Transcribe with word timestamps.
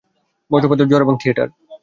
বজ্রপাত, 0.51 0.79
ঝড় 0.91 1.03
এবং 1.05 1.15
থিয়েটার। 1.21 1.47